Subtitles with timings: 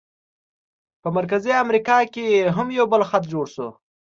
[1.01, 3.67] په مرکزي امریکا کې هم یو بل خط جوړ شو.